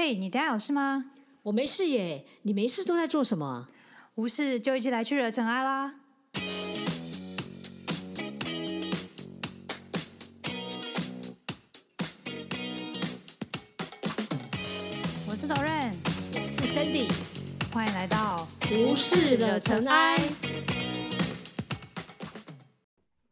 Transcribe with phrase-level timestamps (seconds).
[0.00, 1.06] 嘿，你等下有事吗？
[1.42, 3.66] 我没事耶，你没事都在做什么？
[4.14, 5.94] 无事就一起来去惹尘埃啦！
[15.26, 15.92] 我是导任，
[16.32, 17.10] 我是 Sandy，
[17.72, 20.16] 欢迎来到无事惹尘埃。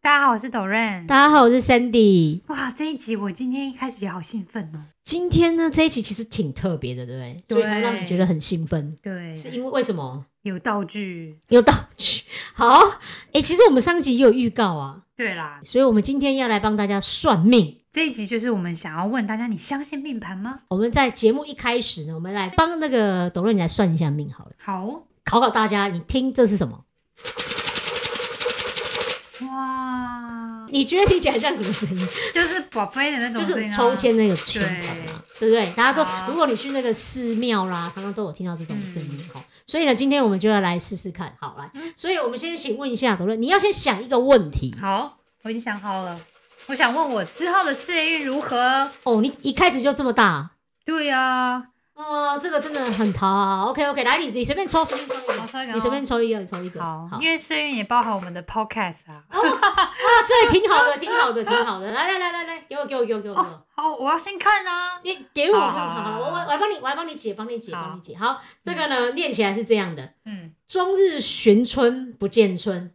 [0.00, 1.06] 大家好，我是导任。
[1.06, 2.40] 大家好，我是 Sandy。
[2.48, 4.95] 哇，这一集我今天一开始也好兴奋哦。
[5.06, 7.36] 今天呢，这一集其实挺特别的，对不对？
[7.46, 10.26] 对所以才让你觉得很兴奋，对，是因为为什么？
[10.42, 11.38] 有道具。
[11.48, 12.22] 有道具。
[12.52, 12.80] 好，
[13.32, 17.82] 哎，其实我们上集也有预告啊，对啦，所以我们今天要来帮大家算命。
[17.92, 20.62] 这一集就是我们想要问大家，你相信命盘吗？
[20.66, 26.82] 我们在节目一开始呢，我们来帮那个董瑞你来算一下命好了，好，考考大家，你听这是什么？
[30.70, 32.08] 你觉得听起来像什么声音？
[32.32, 35.70] 就是宝贝的那种就是声音啊抽签那个圈筒嘛，对不对？
[35.72, 39.42] 大家都，如果你去那个寺庙啦，常常都有听到这种声音哈。
[39.66, 41.70] 所以呢，今天我们就要来试试看，好来。
[41.96, 46.18] 所以我们先请问一下董论，你要先想一个问题好，我已经想好了。
[46.66, 48.90] 我想问我之后的事业运如何？
[49.04, 49.20] 哦。
[49.20, 50.50] 你一开始就这么大
[50.84, 51.64] 对呀、
[51.96, 53.70] 哦，这个真的很好。
[53.70, 56.80] OK OK，来你你随便抽，随便抽一个，抽一个哦你随便抽一个，你抽一个。
[56.80, 59.24] 好，好因为事业运也包含我们的 podcast 啊。
[59.30, 59.32] 啊，
[60.28, 61.90] 这也挺好的，挺好的，挺好的。
[61.90, 63.34] 来来来来来，给我给我给我给我
[63.74, 65.00] 好，我要先看啊。
[65.02, 68.14] 你给我，好好好我我我来帮你，我来帮你解，帮你解，好帮你解。
[68.14, 70.12] 好，这个呢，念起来是这样的。
[70.26, 72.92] 嗯，终日寻春不见春，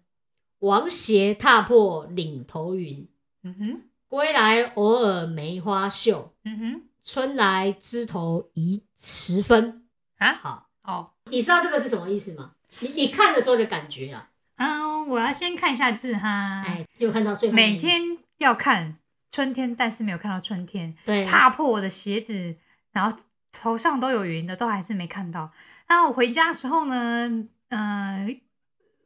[0.59, 3.07] 王鞋踏破岭头云。
[3.43, 9.85] 嗯哼，归来偶尔梅花秀，嗯哼，春来枝头一十分。
[10.17, 12.53] 啊，好，哦，你知道这个是什么意思吗？
[12.81, 16.63] 你你看的时候的感觉啊，嗯，我要先看一下字哈。
[16.65, 18.97] 哎，有看到最后每天要看
[19.31, 20.95] 春天，但是没有看到春天。
[21.03, 22.55] 对踏破我的鞋子，
[22.91, 23.17] 然后
[23.51, 25.51] 头上都有云的，都还是没看到。
[25.87, 28.39] 然后我回家的时候呢，嗯、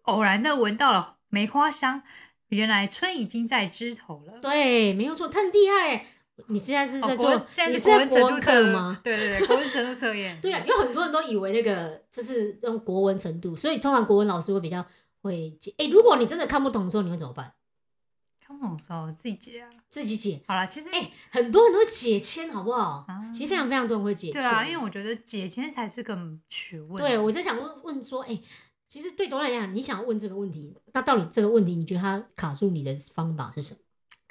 [0.03, 2.03] 偶然的闻到了梅花香，
[2.49, 4.39] 原来春已经在枝头了。
[4.41, 6.05] 对，没有错，他很厉害耶。
[6.47, 8.99] 你现在是在哦，做现在你是国文程度吗？？
[9.03, 10.39] 对对对，国文程度测验。
[10.41, 14.85] 对啊，有很多人都以为那个就是用国文程度，所以通常国文老师会比较
[15.21, 15.73] 会解。
[15.77, 17.53] 哎，如果你真的看不懂的时候，你会怎么办？
[18.45, 19.69] 看不懂的时候自己解啊。
[19.89, 20.41] 自己解。
[20.45, 23.05] 好了，其实、哎，很多人都会解签，好不好？
[23.07, 24.41] 啊其实非常非常多人会解签。
[24.41, 26.15] 对啊，因为我觉得解签才是个
[26.49, 26.97] 学问。
[26.97, 28.37] 对，我在想问问说，哎、
[28.89, 33.79] 其实对董来讲，你想问这个问题，那到底这个问题，你觉得它卡住你的方法是什么？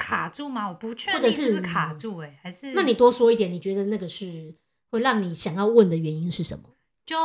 [0.04, 0.68] 卡住吗？
[0.68, 4.54] 我不确定是不是卡住哎、还是那你多说一点，你觉得那个是
[4.90, 6.64] 会让你想要问的原因是什么？
[7.06, 7.16] 就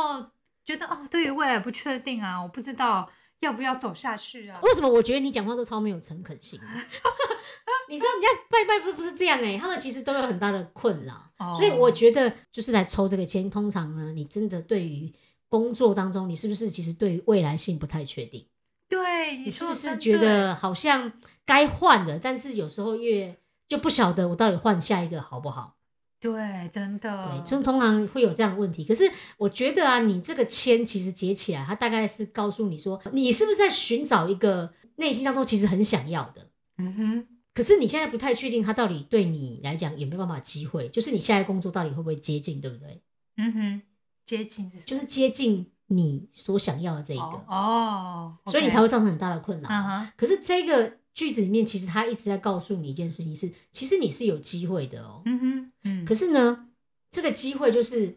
[0.64, 4.58] 觉得哦，对于未来不确定啊，我不知道要不要走下去啊。
[4.62, 6.58] 为什么我觉得你讲话都超没有诚恳性？
[7.88, 15.12] 你知道人家拜拜不不是这样哎、他们其实都有很大的困扰，哦所以我觉得就是来抽这个签，通常呢，你真的对于
[15.48, 18.46] 工作当中，你是不是其实对于未来性不太确定？
[18.88, 21.12] 对你你是不是觉得好像
[21.50, 23.36] 该换的，但是有时候越
[23.68, 25.74] 就不晓得我到底换下一个好不好？
[26.20, 26.30] 对，
[26.70, 28.84] 真对，的就通常会有这样的问题。
[28.84, 36.46] 可是我觉得啊，你这个签其实结起来，它大概是告诉你说，你是不是在寻找一个内心当中其实很想要的，
[36.78, 43.02] 嗯哼，可是你现在不太确定它到底对你来讲有没有办法机会，就是你下一个工作到底会不会接近，对不对？
[43.38, 43.82] 嗯哼，
[44.24, 49.68] 接近是就是接近你所想要的这一个，哦哦，所以你才会造成很大的困扰。
[49.68, 55.20] 嗯哼，可是这个句子里面，其实他一直在告诉你一件事情是，其实你是有机会的哦。
[55.26, 56.68] 嗯哼，嗯，可是呢，
[57.10, 58.16] 这个机会就是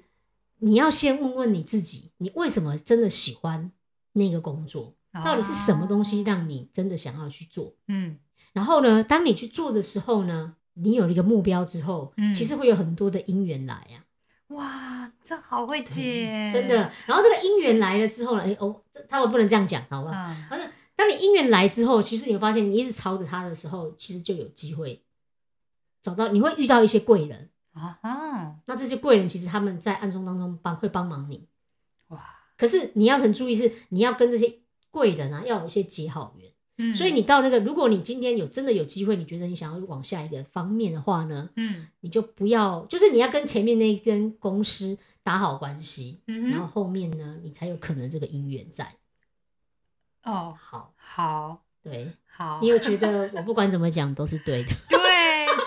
[0.59, 3.69] 你要先问问你自己，你为什么真的喜欢
[4.13, 4.95] 那个工作？
[5.23, 7.75] 到底是什么东西让你真的想要去做？
[7.87, 8.17] 嗯
[8.53, 13.97] 然后呢，当你去做的时候呢，你有了一个目标之后，嗯其实会有很多的因缘来啊，
[14.55, 16.91] 哇，这好会解， 真的。
[17.05, 20.13] 然后这个因缘来了之后呢，哎哦，他们不能这样讲，好不好？
[20.15, 25.03] 嗯，好像当你姻缘来之后，其实你会发现，你一直朝着他的时候，其实就有机会
[26.01, 27.49] 找到，你会遇到一些贵人。
[27.73, 31.47] 啊哈，那这些贵人其实他们在暗中当中帮会帮忙你。
[32.09, 32.23] 哇，
[32.55, 34.59] 可是你要很注意是，你要跟这些
[34.91, 36.51] 贵人啊，要有一些结好缘。
[36.77, 48.95] 嗯，所以你到那个，如果你今天有真的有机会，你觉得你想要往下一个方面的话呢，嗯你就不要，就是你要跟前面那一根公司打好关系，嗯，然后后面呢，你才有可能这个姻缘在。
[50.23, 51.63] 哦，好，好。
[51.83, 52.59] 对，好。
[52.61, 54.69] 你，有觉得我不管怎么讲都是对的。
[54.87, 54.99] 对，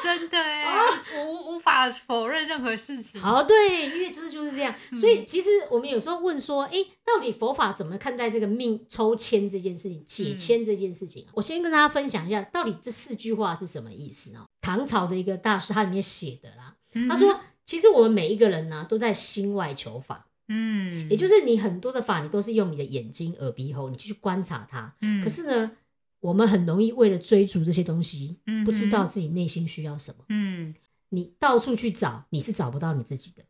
[0.02, 0.74] 真的哎，
[1.14, 3.20] 我无无法否认任何事情。
[3.20, 11.32] 好，对，因为就是就是这样，嗯所以其实我们有时候问说，哎、到底佛法怎么看待这个命抽签这件事情、解签这件事情啊？
[11.34, 14.46] 我先跟大家分享一下，到底这四句话是什么意思呢？
[14.62, 24.94] 唐朝的一个大师他里面写的啦，嗯他说其实我们每一个人呢，都在心外求法，嗯，也就是你很多的法，你都是用你的眼睛、耳鼻喉，你去观察它。
[25.00, 25.72] 嗯，可是呢，
[26.20, 30.24] 我们很容易为了追逐这些东西，嗯不知道自己内心需要什么。
[30.28, 30.74] 嗯
[31.08, 33.42] 你到处去找，你是找不到你自己的。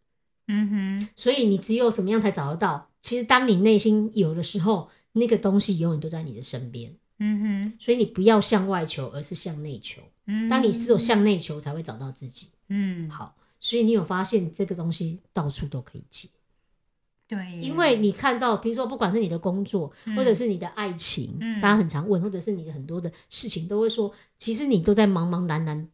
[0.48, 2.88] 嗯哼，所以你只有什么样才找得到？
[3.00, 6.94] 其实当你内心有的时候，那个东西永远都在你的身边。
[7.18, 10.02] 嗯哼，所以你不要向外求，而是向内求。
[10.26, 12.48] 嗯，当你只有向内求，才会找到自己。
[12.68, 16.28] 嗯，好，所以你有发现这个东西到处都可以借，
[17.28, 25.88] 对，因为你看到，比如说不管是你的工作，嗯或者是你的爱情，嗯大家很常问，或者是你的很多的事情，都会说，其实你都在茫茫然然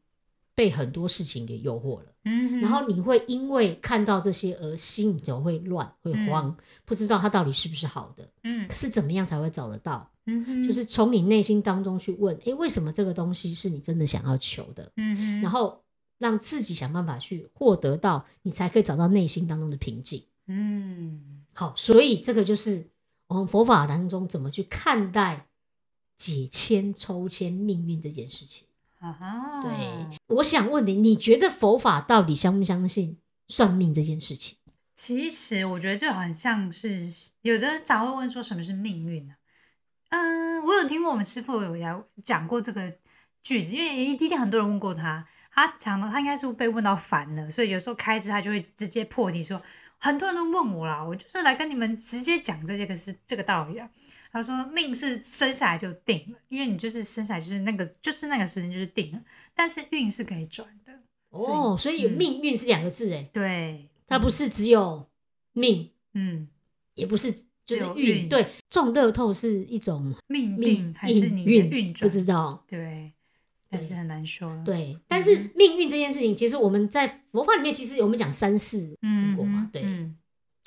[0.55, 2.07] 被很多事情给诱惑了。
[2.25, 8.29] 嗯，然后你会因为看到这些而心里头会乱、会慌，不知道它到底是不是好的。
[8.45, 10.09] 嗯可是怎么样才会找得到？
[10.27, 14.93] 嗯，就是从你内心当中去问，诶，为什么这个东西是你真的想要求的？
[14.97, 15.83] 嗯，然后
[16.19, 20.23] 让自己想办法去获得到，你才可以找到内心当中的平静。
[20.53, 22.89] 嗯好，所以这个就是
[23.27, 25.47] 我们佛法当中怎么去看待
[26.17, 28.67] 解签、抽签、命运这件事情。
[28.99, 33.19] 啊哈，对，我想问你，你觉得佛法到底相不相信
[33.49, 34.57] 算命这件事情？
[34.95, 37.05] 其实我觉得就很像是
[37.41, 39.35] 有的人常会问说什么是命运呢、
[40.11, 42.93] 嗯，我有听过我们师傅有来讲过这个
[43.43, 49.61] 句子，因为一定很多人问过他，他常常他应该是被问到烦了，所以有时候开始他就会直接破题说，
[50.03, 53.89] 很多人都问我啦，我就是来跟你们直接讲这些个是这个道理啊。
[54.33, 59.21] 他说命是生下来就定了，因为你就是生下来就是那个就是那个时间就是定了，
[59.55, 60.93] 但是运是可以转的。
[61.31, 65.07] 哦，所以嗯命运是两个字，哎、对，它不是只有
[65.53, 66.49] 命，嗯，
[66.95, 67.33] 也不是
[67.65, 68.29] 就是运。
[68.29, 72.19] 对，中乐透是一种命命定还是你的运运转不？
[72.19, 72.65] 知道。
[72.67, 73.13] 对，
[73.69, 79.32] 但是很难说。，对，但是命运这件事情，其实我们在佛法里面，其实我们讲三世嗯，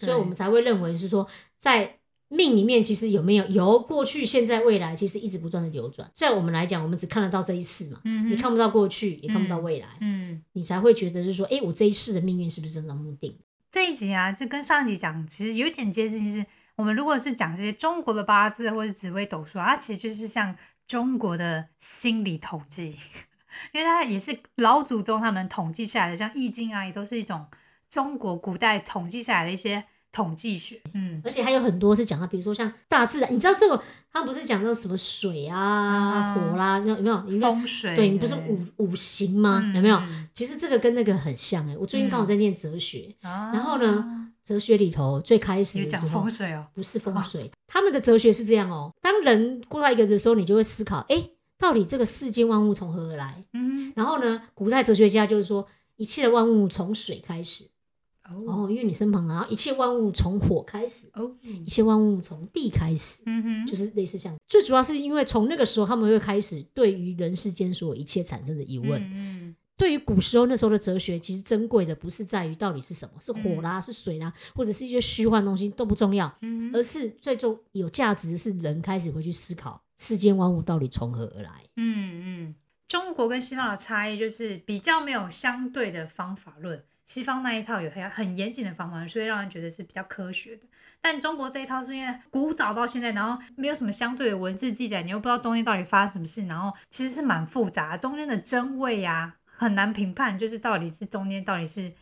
[0.05, 6.09] 所以我们才会认为是说，在命里面，其实有没有由过去、现在、未来，其实一直不断的流转。
[6.13, 13.37] 在我们来讲，我们只看得到这一世嘛，嗯你看不到过去，也看不到未来，嗯，你才会觉得是说，哎，我这一世的命运是不是真的目定？
[13.69, 20.55] 这一集啊，就跟上一集讲，其实有一点接近，是我们如果是讲这些中国的八字或者是紫微斗数啊，它其实就是像
[20.87, 22.97] 中国的心理统计，
[23.71, 27.45] 因为它也是老祖宗他们统计下来的，像易经啊，也都是一种
[27.87, 30.81] 中国古代统计下来的一些统计学。
[30.93, 37.39] 嗯而且还有很多是讲到，比如说像大自然，你知道这个，他们不是讲到什么水啊、嗯火啦，那有没有？
[37.41, 39.59] 风水对你不是五五行吗？
[39.61, 39.97] 嗯有没有？
[39.97, 48.91] 嗯其实这个跟那个很像哎、我最近刚好在念哲学，啊然后呢，哲学里头最开始有讲风水哦，不是风水， 他们的哲学是这样哦。
[49.01, 53.43] 当人过到一个的时候，你就会思考，哎，到底这个世间万物从何而来？
[53.53, 55.65] 嗯然后呢，古代哲学家就是说，
[55.95, 57.65] 一切的万物从水开始，
[58.29, 63.23] 哦哦，因为你身旁，然后一切万物从火开始，哦，一切万物从地开始。
[63.25, 69.01] 嗯哼，就是类似像，最主要是因为从那个时候，他们会开始对于人世间所有一切产生的疑问。
[69.03, 81.51] 嗯对于古时候那时候的哲学，其实珍贵的不是在于到底是什么，是火啦，是水啦，或者是一些虚幻东西都不重要，嗯而是最终有价值的是人开始会去思考世间万物到底从何而来。
[81.75, 82.55] 嗯嗯，
[82.87, 90.63] 中国跟西方的差异就是比较没有相对的方法论，西方那一套有很很严谨的方法，所以让人觉得是比较科学的。
[90.99, 101.93] 但中国这一套是因为古早到现在，然后没有什么相对的文字记载，你又不知道中间到底发生什么事，然后其实是蛮复杂，中间的真伪呀、很难评判，就是到底是中间到底是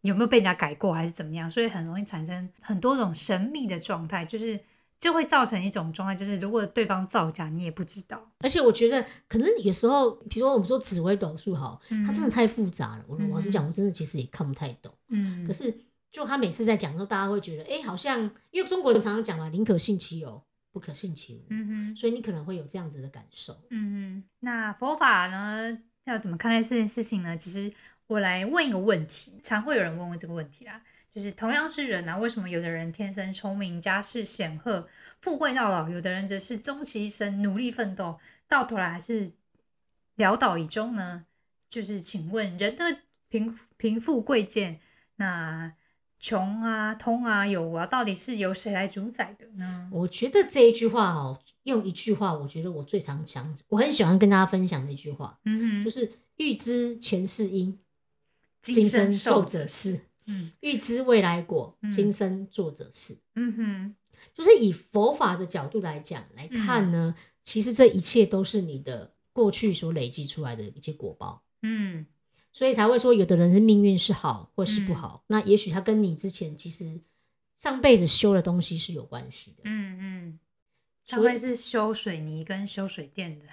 [0.00, 4.58] 有没有被人家改过还是怎么样，所以很容易产生很多种神秘的状态，就是
[5.02, 8.24] 就会造成一种状态，就是如果对方造假，你也不知道。
[8.38, 13.04] 而且我觉得，可能有时候，比如说我们说紫微斗数好，嗯它真的太复杂了。
[13.08, 14.94] 我嗯老实讲，我真的其实也看不太懂。
[15.08, 15.76] 嗯可是，
[16.12, 20.40] 就他每次在讲的时候，大家会觉得，哎，好像因为中国人常常讲嘛，宁可信其有，
[20.70, 21.44] 不可信其无。
[21.50, 21.96] 嗯哼。
[21.96, 23.54] 所以你可能会有这样子的感受。
[23.70, 27.36] 嗯，嗯，那佛法呢，要怎么看待这件事情呢？
[27.36, 27.72] 其实
[28.06, 30.80] 我来问一个问题，常会有人问我这个问题啦，
[31.14, 34.88] 就是同样是人啊，为什么有的人天生聪明、家世显赫、
[35.20, 39.30] 富贵到老，有的人则是终其一生努力奋斗，到头来还是
[40.16, 41.26] 潦倒以终呢？
[41.68, 42.84] 就是请问人的
[43.28, 44.80] 贫贫富贵贱，
[45.16, 45.72] 那
[46.18, 49.88] 穷啊、通啊、有啊，到底是由谁来主宰的呢？
[49.90, 57.78] 我觉得这一句话哦，用一句话，我觉得我最常讲，我很喜欢跟大家分享的一句话，嗯哼，就是预知前世因，
[58.60, 59.96] 今今生受受者是；
[60.32, 63.18] 嗯欲知未来果嗯，今生做者是。
[63.34, 63.96] 嗯哼。
[64.34, 71.42] 就是以佛法的角度来讲来看呢，其实这一切都是你的过去所累积出来的一些果报。
[71.62, 72.06] 嗯
[72.52, 77.00] 所以才会说有的人是命运是好或是不嗯好，那也许他跟你之前其实
[77.56, 79.62] 上辈子修的东西是有关系的。
[79.64, 80.38] 嗯嗯，
[81.06, 83.46] 所以上辈是修水泥跟修水电的，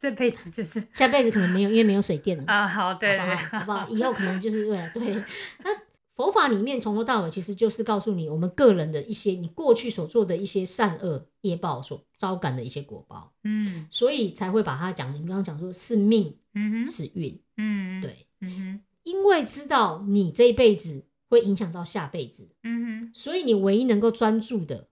[0.00, 2.44] 这辈子就是下辈子可能没有，因为没有水电了。
[2.46, 3.80] 啊，好，对对好不好？
[3.80, 3.88] 好不好？
[3.88, 5.14] 以后可能就是为了对。
[5.62, 5.70] 那
[6.18, 13.86] 佛法里面从头到尾其实就是告诉你，我们个人的一些你过去所做的一些善恶业报所招感的一些果报，嗯。
[13.88, 15.14] 所以才会把它讲。
[15.14, 24.88] 你刚刚讲说是命嗯哼，是运，嗯，对，嗯因为知道你这一辈子会影响到下辈子，嗯哼，所以你唯一能够专注的，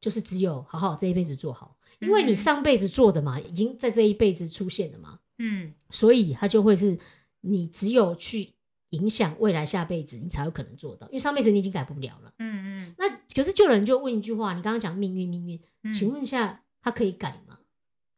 [0.00, 5.20] 就是只有好好这一辈子做好，因为你嗯上辈子做的嘛，已经在这一辈子出现了嘛。
[5.38, 5.72] 嗯。
[5.90, 6.98] 所以它就会是
[7.42, 8.50] 你只有去
[8.90, 12.32] 影响未来下辈子，你才有可能做到，因为上辈子你已经改不了了。
[12.38, 17.58] 嗯嗯那可是就有人就问一句话，你刚刚讲命运，命运，嗯，请问一下，它可以改吗？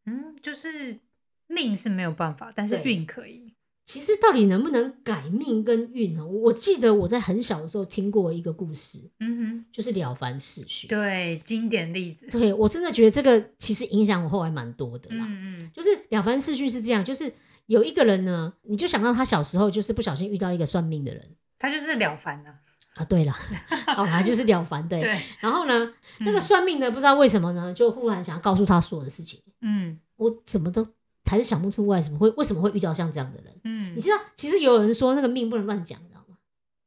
[0.07, 0.99] 嗯，就是
[1.47, 3.55] 命是没有办法，但是对运可以。
[3.85, 6.27] 其实到底能不能改命跟运呢？
[6.27, 10.95] 我记得我在很小的时候听过一个故事，嗯哼就是《了凡四训哼，》。
[11.01, 12.27] 对，经典例子。
[12.27, 15.25] 对我真的觉得这个其实影响我后来蛮多的啦。
[15.27, 17.33] 嗯嗯就是《了凡四训》是这样，就是
[17.69, 22.55] 有一个人呢，你就想到他小时候就是不小心遇到一个算命的人他就是了凡啊。
[22.95, 23.05] 啊。
[23.05, 23.33] 对了，
[23.97, 25.01] 哦，他就是了凡对。
[25.01, 29.41] 对，然后呢，那个嗯算命的不知道为什么呢，就忽然想要告诉他所有的事情。
[29.61, 30.85] 嗯我怎么都
[31.27, 33.55] 还是想不出为什么会为什么会遇到像这样的人。
[33.65, 36.37] 嗯你，知道，其实有人说那个命不能乱讲，你知道吗？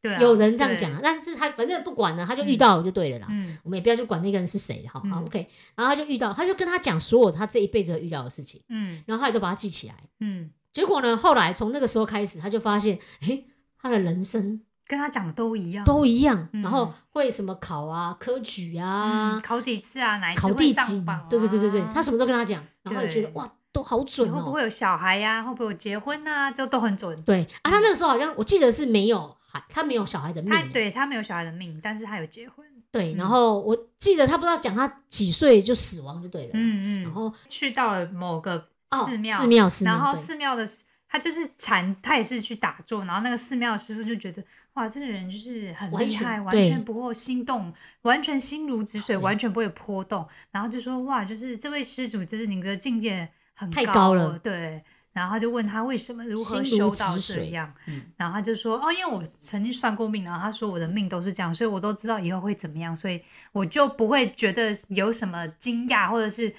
[0.01, 3.27] 对啊，有人这样讲啊，但是他反正不管了，他就遇到了就对了啦。
[3.29, 5.47] 嗯我们也不要去管那个人是谁，好好嗯 OK。
[5.75, 9.95] 然后他就遇到，他就跟他讲所有他这一辈子会遇到的事情，嗯然后他也都把它记起来。
[10.19, 13.45] 嗯，结果呢，后来从那个时候开始，他就发现，诶，
[13.81, 24.51] 他的人生跟他讲的都一样，都一样，嗯然后会什么考啊、科举啊、嗯考几次啊，哪一次会考第几上榜啊？，对对对对对，他什么都跟他讲，然后也觉得对哇，都好准你会不哦。
[24.51, 25.43] 会有小孩呀？
[25.43, 26.51] 会不会有结婚啊？
[26.51, 27.21] 这都很准。
[27.23, 30.69] 对啊，他那个时候好像我记得是没有孩，他没有小孩的命他欸。
[30.71, 32.65] 对他没有小孩的命，但是他有结婚。
[32.91, 36.51] 对，嗯然后我记得他不知道讲他几岁就死亡就对了。
[36.53, 40.67] 嗯嗯，然后去到了某个哦，寺庙，寺庙，寺庙，然后寺庙的
[41.07, 44.41] 他就是禅，他也是去打坐，然后那个寺庙师傅就觉得
[44.73, 46.69] 哇，这个人就是很厉害，完对。
[46.69, 50.25] 全不会心动，完全心如止水，完全不会波动。
[50.51, 54.81] 然后就说哇，就是这位施主，就是你的境界很太高高了对。
[55.11, 58.03] 然后他就问他为什么如何修到这样，嗯。
[58.15, 63.21] 然后他就说哦，因为我曾经算过命，然后他说我的命都是这样，所以我都知道以后会怎么样，所以
[63.51, 66.55] 我就不会觉得有什么惊讶或者是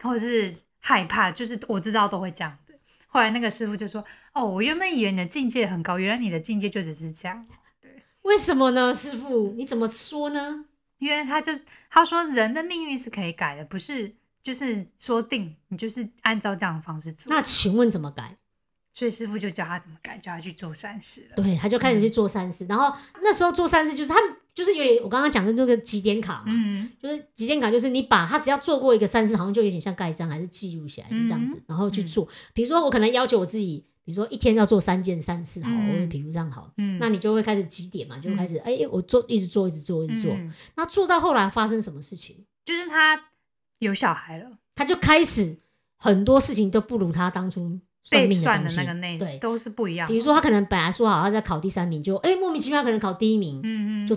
[0.00, 0.54] 或者是
[0.86, 2.74] 害怕，就是我知道都会这样的。
[3.08, 7.44] 后来那个师傅就说：“哦，我原本以为你的境界很高，原来你的境界就只是这样。
[7.82, 7.90] 对
[8.22, 8.94] 为什么呢？
[8.94, 10.64] 师傅，你怎么说呢？
[10.98, 11.52] 因为他就
[11.90, 17.34] 他说人的命运是可以改的，不是就是说定你就是按照这样的方式做。
[17.34, 18.36] 那请问怎么改？
[18.92, 21.36] 所以师傅就教他怎么改，叫他去做善事了。
[21.42, 26.90] 对，他就开始去做善事，然后那时候做善事就是他们就是有点我刚刚讲的那个几点卡嘛，嗯。
[27.00, 32.26] 就是几点卡就是你把他只要做过一个三次，好像就有点像盖章还是记录起来，就这样子，然后去做。
[32.54, 40.02] 比如说我可能要求我自己，比如说一天要做三件三次，好，嗯我会比如这样好，嗯，那你就会开始几点嘛，就会开始哎、我做一直做一直做。
[40.04, 40.52] 一直做，嗯。
[40.74, 42.36] 那做到后来发生什么事情？
[42.64, 43.20] 就是他
[43.80, 45.58] 有小孩了，他就开始
[45.98, 50.08] 很多事情都不如他当初算被命的那个内对，都是不一样。
[50.08, 54.16] 比如说他可能本来说好他在考第三名，就哎、莫名其妙可能考第一名，嗯嗯，就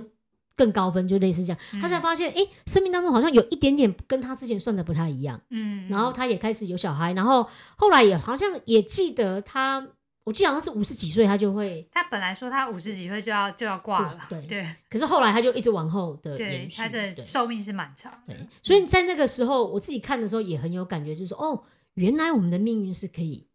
[0.59, 1.79] 更高分，就类似这样，嗯。
[1.79, 7.47] 他才发现哎、生命当中好像有一点点跟他之前算的不太一样，嗯，然后他也开始有小孩，然后
[7.77, 9.87] 后来也好像也记得他，
[10.25, 14.41] 我记得好像是五十几岁他就会，他本来说他五十几岁就要就要挂了，对。
[14.47, 14.67] 对。
[14.89, 18.33] 可是后来他就一直往后的对，延续，他的寿命是蛮长的。
[18.33, 21.63] 对，所以在那个时候，我自己看的时候也很有感觉，就是说，哦，
[21.93, 23.47] 原来我们的命运是可以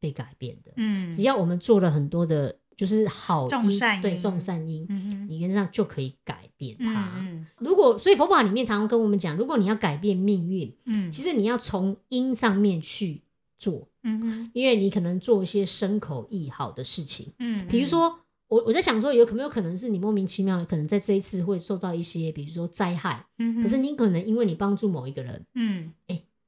[0.00, 7.12] 被改变的，嗯，只要我们做了很多的，就是好因对种善因种善因，嗯你原则上就可以改变它。
[7.18, 13.20] 嗯如果所以佛法里面常常跟我们讲，如果你要改变命运，嗯其实你要从因上面去
[13.58, 18.20] 做，嗯哼因为你可能做一些身口意好的事情，嗯，比如说。
[18.48, 25.92] 我我在想说，有可没有可能是你莫名其妙，可能在这一次会受到一些，比如说灾害，嗯，可是你可能因为你帮助某一个人，嗯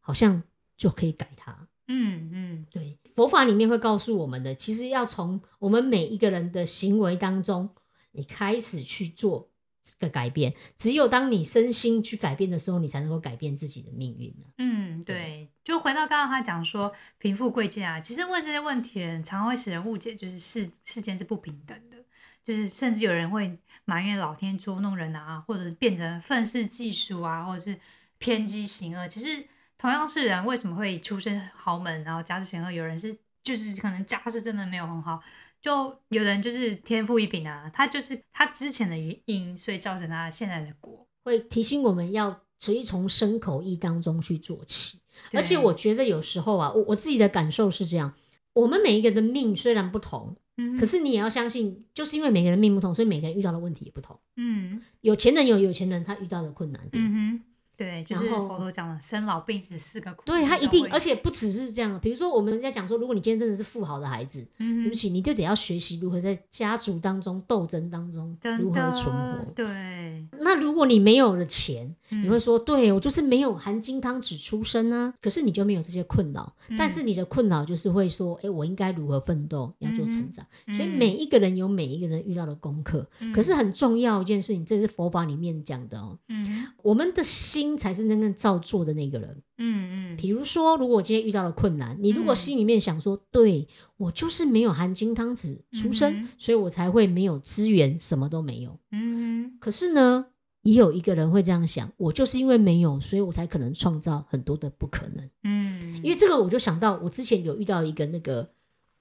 [0.00, 0.42] 好像
[0.78, 1.54] 就可以改它。
[1.92, 7.68] 嗯嗯对，佛法里面会告诉我们的，其实要从我们每一个人的行为当中，
[8.12, 9.50] 你开始去做
[9.82, 10.54] 这个改变。
[10.78, 14.46] 只有当你身心去改变的时候，你才能够改变自己的命运呢。
[14.58, 21.96] 嗯，对，就回到刚刚他讲说贫富贵贱啊，其实问这些问题的人，常常会使人误解，就是世世间是不平等的，
[22.44, 27.76] 就是甚至有人会埋怨老天捉弄人啊，或者变成愤世嫉俗啊，或者是
[28.18, 29.08] 偏激行恶。
[29.08, 29.44] 其实
[29.80, 32.70] 同样是人，为什么会出身豪门，然后家世显赫？
[32.70, 35.18] 有人是就是可能家世真的没有很好，
[35.58, 41.06] 就有人就是天赋异禀啊，他就是他之前的因，所以造成他现在的果。
[41.24, 45.00] 会提醒我们要直接从身口意当中去做起。
[45.32, 48.12] 而且我觉得有时候啊，我我自己的感受是这样：
[48.52, 54.18] 我们每一个人的命虽然不同，嗯可是你也要相信，就是因为每个人命不同，所以每个人遇到的问题也不同。
[54.36, 57.42] 嗯有钱人有有钱人他遇到的困难点，嗯哼，
[57.80, 61.98] 对，就是后佛陀讲的生老病死四个苦，对他一定，而且且不只是这样。
[61.98, 69.50] 比如说，我们在讲说，如果你今天真的是富豪的孩子，嗯，对不起，你就得要学习如何在家族当中斗争当中如何存活。
[69.54, 76.52] 对，那如果你没有了钱，嗯你会说，对我就是没有含金汤匙出生啊，可是你就没有这些困扰。
[76.68, 80.44] 嗯但是你的困扰就是会说，哎，我应该如何奋斗，要做成长。
[80.66, 86.18] 嗯所以每一个人有每一个人遇到的功课，嗯可是很重要一件事情，这是佛法里面讲的哦。
[86.28, 89.42] 嗯我们的心才是真正造作的那个人。
[89.62, 98.78] 嗯嗯比如说，如果我今天遇到了困难，你如果嗯心里面想说，对我就是没有含金汤匙出生，嗯所以我才会没有资源，什么都没有。
[98.90, 100.24] 嗯可是呢，
[100.62, 105.30] 也有一个人会这样想，我就是因为没有，所以我才可能创造很多的不可能。
[105.44, 108.46] 嗯，因为这个，我就想到我之前有遇到一个那个，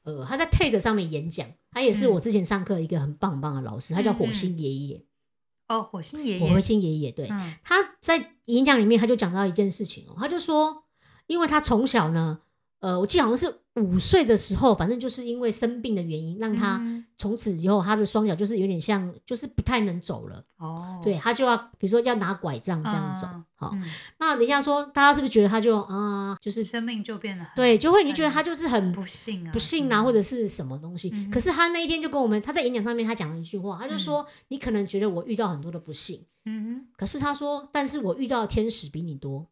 [0.03, 2.11] 呃，他在 TED 上面演讲，他也是嗯。
[2.11, 5.03] 我之前上课一个很棒很棒的老师，他叫火星爷爷，
[5.67, 6.49] 哦，火星爷爷。
[6.49, 7.53] 火，星爷爷，对，嗯。
[7.63, 10.83] 他在演讲里面他就讲到一件事情哦，他就说，
[11.27, 12.39] 因为他从小呢，
[12.79, 20.43] 呃，我记得好像是五岁的时候，反正就是因为生病的原因，让他嗯从此以后他的双脚就是有点像，就是不太能走了。
[20.57, 23.27] 哦，对他就要，比如说要拿拐杖这样走。
[23.27, 23.83] 嗯好，嗯
[24.19, 31.09] 那人家说，大家是不是觉得他就啊，就是生命就变得很对，就会你很觉得他就是很不幸啊，不幸啊，嗯或者是什么东西。
[31.13, 39.45] 嗯可是他那一天就跟我们，他在演讲上面他讲了一句话，他就说，你可能觉得我遇到很多的不幸，嗯可是他说，但是我遇到的天使比你多。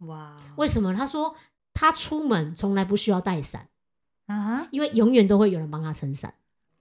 [0.00, 0.94] 哇，为什么？
[0.94, 1.34] 他说
[1.78, 3.68] 他出门从来不需要带伞，
[4.24, 6.32] 啊因为永远都会有人帮他撑伞。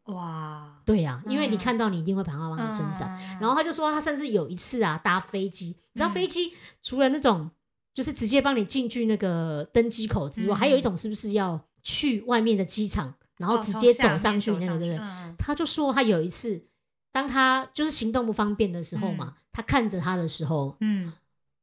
[0.06, 3.10] 哇，对呀、因为你嗯看到你一定会帮他帮他撑伞。
[3.20, 3.40] 嗯。
[3.42, 7.52] 然后他就说，他甚至有一次啊，搭飞机，你知道嗯飞机除了那种
[7.94, 10.58] 就是直接帮你进去那个登机口之外，嗯。
[10.58, 14.98] 还有一种是不是要去外面的机场，然后哦直接走上去那个，对不对？
[14.98, 16.64] 嗯他就说他有一次，
[17.12, 21.12] 当他就是行动不方便的时候嘛，他看着他的时候，嗯，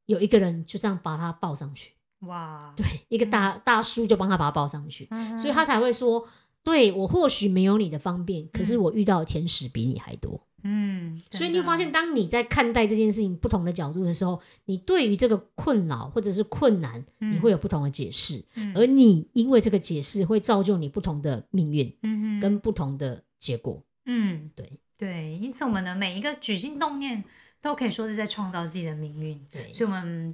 [0.05, 1.93] 有一个人就这样把他抱上去，
[2.25, 6.27] 哇，对，一个大、大叔就帮他把他抱上去，嗯所以他才会说。
[6.65, 10.41] 对我或许没有你的方便，可是嗯我遇到的天使比你还多。
[10.63, 23.83] 嗯，所以你会发现，当你在看待这件事情不同的角度的时候，你对于这个困扰或者是困难，嗯你会有不同的解释，嗯而你因为这个解释会造就你不同的命运嗯跟不同的结果。
[24.05, 27.21] 嗯对对，因此我们的每一个举心动念
[27.61, 29.37] 都可以说是在创造自己的命运。
[29.51, 30.33] 对，所以，我们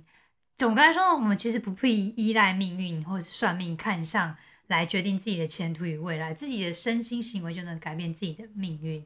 [0.59, 4.35] 总的来说，我们其实不必依赖命运或者是算命看相
[4.67, 9.01] 来决定自己的前途与未来，自己的身心行为就能改变自己的命运。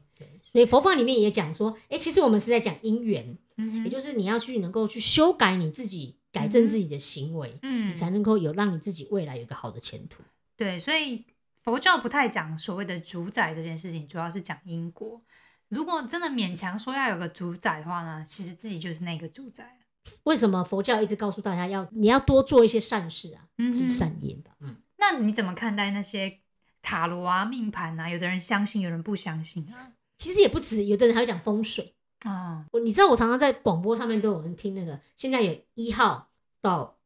[0.50, 10.24] 所以佛法里面也讲说，哎，其实我们是在讲因缘，嗯也就是你要去能够去修改你自己，改正自己的行为，嗯你才能够有让你自己未来有一个好的前途。
[10.56, 11.24] 对，所以
[11.62, 15.22] 佛教不太讲所谓的主宰这件事情，主要是讲因果。
[15.68, 19.78] 如果真的勉强说要有个主宰的话呢，其实自己就是那个主宰。
[20.24, 24.52] 为什么佛教一直告诉大家要你要多做一些善事啊，积嗯善业吧？
[24.60, 24.76] 嗯。
[24.96, 26.40] 那你怎么看待那些
[26.80, 28.08] 塔罗啊、命盘啊？
[28.08, 29.92] 有的人相信，有人不相信啊。
[30.16, 31.94] 其实也不止，有的人还会讲风水。
[32.20, 36.30] 啊、我你知道，我常常在广播上面都有人听那个，现在有一号
[36.62, 36.96] 到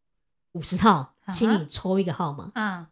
[0.53, 2.53] 五十号，啊请你抽一个号码。
[2.55, 2.87] 嗯，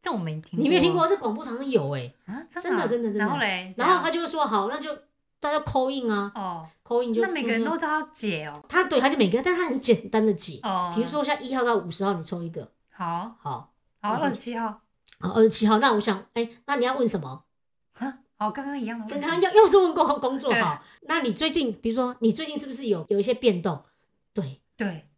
[0.00, 1.06] 这我没听过，你没有听过？
[1.06, 2.40] 这广播常常有哎、啊？
[2.48, 4.96] 真真的啊真的真的然后嘞，然后他就会说好，那就
[5.40, 8.64] 大家扣印啊，哦，扣印就那每个人都都要解哦。
[8.68, 13.36] 他对他就每个，但他很简单的解，哦，比如说像一号到五十号你抽一个，好。
[13.40, 14.80] 好，好嗯二十七号，
[15.20, 17.44] 好二十七号，那我想哎、那你要问什么？
[17.94, 18.18] 哈？
[18.36, 20.62] 好刚刚一样的刚刚又又是问工工作对。
[20.62, 23.82] 好，那你最近比如说你最近是不是有有一些变动？
[24.32, 25.08] 对，对，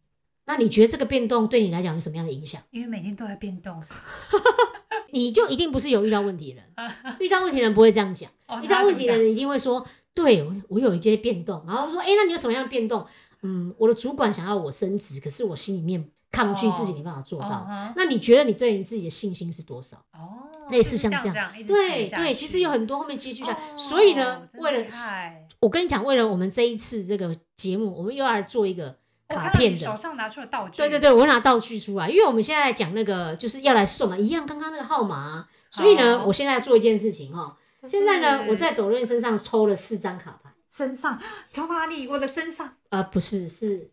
[0.45, 2.61] 那你觉得这个变动对你来讲有什么样的影响？
[2.71, 3.81] 因为每天都在变动。
[5.13, 13.05] 你就一定不是有遇到问题的人， 遇到问题的人不会这样讲，哦遇到问题的人一定会说，对我我有一些变动，然后说，哎、那你有什么样的变动？
[13.43, 17.47] 嗯，我的主管想要我升职，可是我心里面抗拒自己没办法做到。
[17.47, 19.97] 哦那你觉得你对你自己的信心是多少？
[20.13, 24.85] 哦，类似就是像这样对对，其实有很多后面接续下来，哦所以呢，真为了
[25.59, 28.95] 我跟你讲，为了我们这一次这个节目，我们又要来做一个
[29.27, 29.77] 卡片的。
[29.77, 42.07] 手上拿出了道具，对对对，我会拿道具出来，因为我们现在讲那个就是要来送嘛，一样刚刚那个号码啊、所以呢，我现在做一件事情哈、这是现在呢，我在抖瑞身上抽了四张卡牌，身上，从哪里？
[42.07, 42.75] 我的身上。
[42.89, 43.89] 呃，不是，是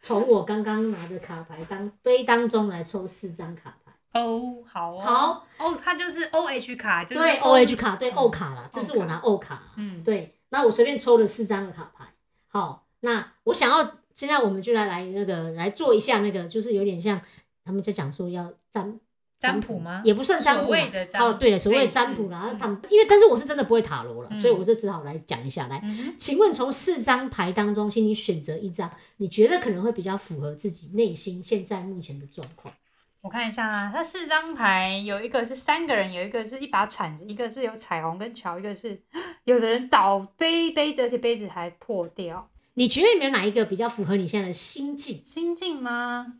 [0.00, 3.92] 从我刚刚拿的卡牌当堆当中来抽四张卡牌。
[4.20, 9.62] 哦，好哦，好哦，它就是 O H 卡，就是对 O O H 卡，对 O 卡啦，这是我拿 O 卡。
[9.76, 12.04] 嗯，对，那我随便抽了四张的卡牌。
[12.48, 17.20] 好，那我想要现在我们就来来那个来做一下那个，就是有点像
[17.64, 19.00] 他们就讲说要占
[19.42, 20.00] 占卜吗？
[20.04, 20.72] 也不算占卜，
[21.18, 25.66] 哦，对了，所谓的占卜啦，嗯他们因为但是我是真的不会塔罗了，嗯所以我就只好来讲一下。
[25.66, 25.82] 来，
[26.16, 32.72] 请问从四张牌当中，请你选择一张，你觉得可能会比较符合自己内心现在目前的状况。
[33.20, 39.00] 我看一下啊，它四张牌有一个是三个人，有一个是一把铲子，一个是有彩虹跟桥，一个是
[39.44, 42.48] 有的人倒杯杯子，而且杯子还破掉。
[42.74, 45.22] 你觉得有没有哪一个比较符合你现在的心境？
[45.24, 46.34] 心境吗？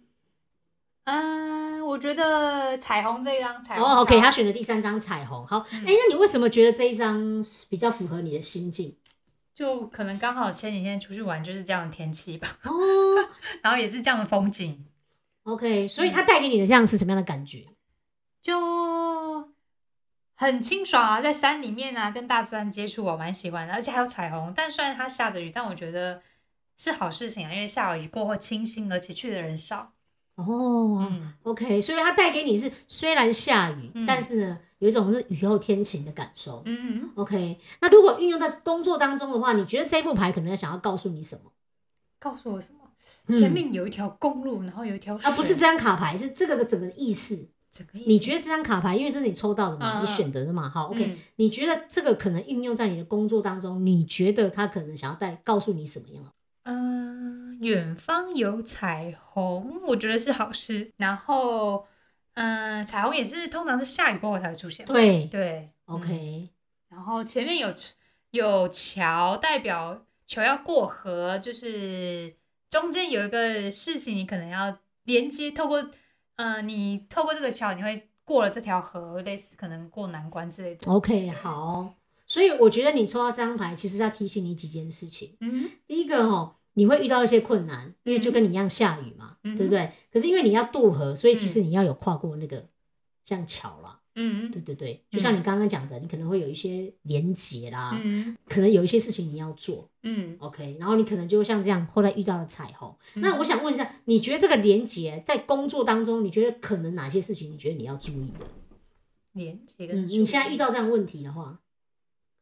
[1.04, 5.46] 嗯，我觉得彩虹这一张彩虹哦，OK，他选的第三张彩虹。
[5.46, 8.96] 好，哎、嗯那你为什么觉得这一张比较符合你的心境？
[9.54, 12.72] 就可能刚好前几天出去玩就是这样的天气吧，哦
[13.62, 14.86] 然后也是这样的风景
[15.42, 17.66] ，，OK，所以它带给你的这样是什么样的感觉？
[18.40, 19.52] 就
[20.34, 24.52] 很清爽啊，在山里面啊，跟大自然接触，我蛮喜欢的，而且还有彩虹。
[24.56, 26.22] 但虽然它下着雨，但我觉得
[26.76, 29.92] 是好事情啊，因为下雨过后清新，而且去的人少。
[30.36, 36.62] 哦、嗯 o k 所以它带给你是虽然下雨，嗯但是呢，有一种是雨后天晴的感受。
[36.64, 41.52] 嗯，OK，那如果运用在工作当中的话，你觉得这副牌可能要想要告诉你什么？
[42.18, 42.78] 告诉我什么？
[43.26, 47.48] 嗯前面有一条公路，然后有一条啊，不是这张卡牌，是这个的整个意思。
[47.72, 48.08] 整个意思。
[48.08, 56.24] 你觉得这张卡牌，因为这是你抽到的嘛，你选择的嘛，好，OK，、嗯你觉得这个可能运用在你的工作当中，你觉得它可能想要带告诉你什么样？
[56.64, 60.92] 嗯，远方有彩虹，我觉得是好事。
[60.96, 61.86] 然后，
[62.34, 64.92] 嗯，彩虹也是通常是下雨过后才会出现嘛。
[64.92, 66.50] 对对，OK，、
[66.88, 67.72] 然后前面有
[68.32, 72.34] 有桥，代表球要过河，就是
[72.68, 75.88] 中间有一个事情，你可能要连接，透过
[76.36, 80.90] 呃，你透过这个桥，你会过了这条河，类似可能过难关之类的。
[80.90, 81.94] OK，好。
[82.26, 85.36] 所以我觉得你抽到这张牌，其实要提醒你几件事情。
[85.40, 89.90] 嗯第一个哦，你会遇到一些困难，因为就跟你一样下雨嘛，嗯对不对？
[90.12, 92.66] 可是因为你要渡河，所以其实你要有跨过那个
[93.24, 94.50] 像桥啦，嗯。
[94.50, 98.36] 对对对，就像你刚刚讲的，你可能会有一些连结啦，嗯。
[98.46, 102.94] 可能有一些事情你要做嗯，OK，然后你可能就会像这样，后来遇到了彩虹。
[103.14, 103.22] 嗯。
[103.22, 108.46] 那我想问一下，你觉得这个连结在工作当中，你觉得可能哪些事情你觉得你要注意的？
[109.32, 111.58] 连接嗯，你现在遇到这样问题的话，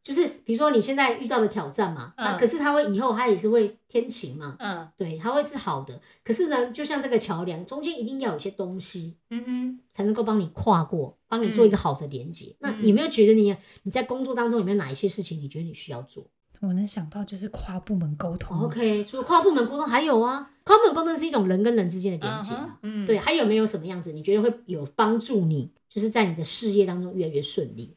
[0.03, 6.01] 就是比如说你现在遇到的挑战嘛，那、嗯可是它会以后它也是会天晴嘛，嗯对，它会是好的。
[6.25, 12.57] 可是呢，就像这个桥梁中间一定要有一些东西嗯哼才能够帮你跨过，帮你做一个好的连接。
[12.61, 16.27] 那有没有觉得你你在工作当中有没有哪一些事情你觉得你需要做、
[16.61, 18.59] 我能想到就是跨部门沟通。
[18.59, 22.79] o k 除了跨部门沟通，还有啊，跨部门沟通是一种人跟人之间的连接啊。
[22.83, 24.13] 嗯，对，还有没有什么样子？
[24.13, 27.97] 你觉得会有帮助你，就是在你的事业当中越来越顺利？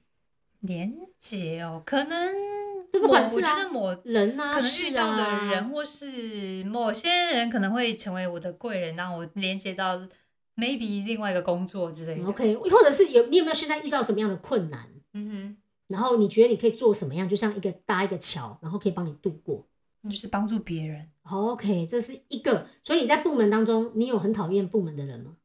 [0.63, 2.33] 连接哦，可能
[2.91, 9.97] 就不管某我觉得某人啊，可能遇到的啊人，或是某些人可能会成为我的贵人，让我连接到
[10.55, 12.25] maybe 另外一个工作之类的。
[12.27, 14.89] OK，或者是有你有没有现在遇到什么样的困难？
[15.13, 17.29] 嗯哼然后你觉得你可以做什么样？
[17.29, 19.67] 就像一个搭一个桥，然后可以帮你度过。
[20.03, 21.09] 就是帮助别人。
[21.23, 22.67] OK，这是一个。
[22.83, 25.37] 所以你在部门当中，你有很讨厌部门的人吗？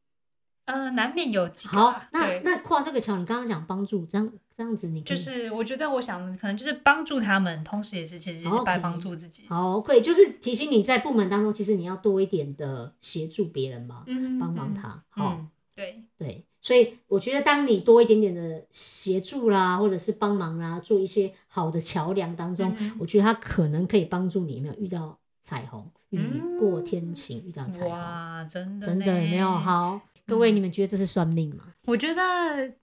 [0.69, 9.45] 呃，难免有几个好啊，那，那跨这个桥，你刚刚讲帮助，这样这样子你就是我觉得我想可能就是帮助他们，同时也是其实也是 OK 在帮助自己。
[9.49, 15.03] 好，可以就是提醒你在部门当中，其实你要多一点的协助别人嘛，嗯帮忙他。
[15.09, 29.51] 好，嗯，对，对，所以我觉得当你多一点点的协助啦，或者是帮忙啦，做一些好的桥梁当中，嗯我觉得他可能可以帮助你有没有遇到彩虹，雨嗯过天晴，遇到彩虹，哇，真的真的有没有？
[29.51, 29.99] 好，
[30.29, 31.75] 各位，你们觉得这是算命吗？
[31.87, 32.75] 我觉得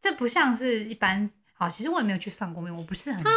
[0.00, 1.30] 这不像是一般。
[1.54, 3.24] 好，其实我也没有去算过命，我不是很。
[3.24, 3.30] 他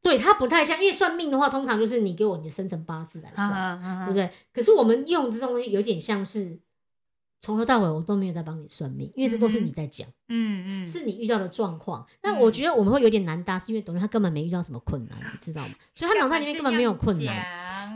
[0.00, 4.30] 对，他不太像，因为算命的话，通常就是你给我你的生辰八字来算，啊对不对？
[4.52, 6.56] 可是我们用这种东西有点像是
[7.40, 10.06] 从头到尾我都没有在帮你算命，因为这都是你在讲。
[10.28, 12.06] 嗯嗯，是你遇到的状况。
[12.22, 15.74] 那我觉得我们会有点难搭，是因为董事他根本没遇到什么困难，你知道吗？
[15.94, 17.34] 所以他脑袋里面根本没有困，难